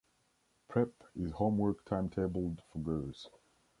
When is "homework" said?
1.33-1.85